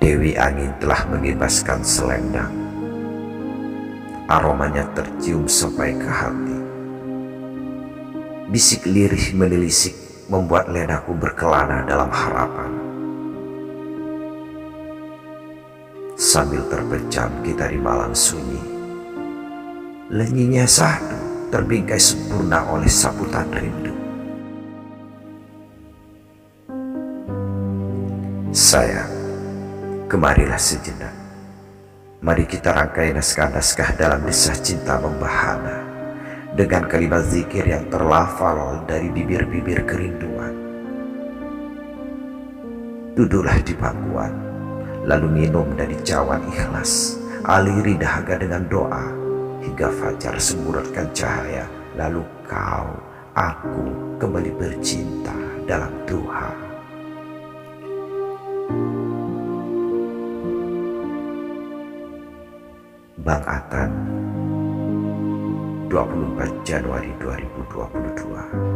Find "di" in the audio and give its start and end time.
17.68-17.76, 43.64-43.72